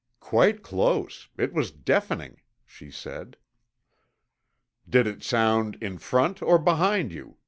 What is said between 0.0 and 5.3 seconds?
"Quite close. It was deafening," she said. "Did it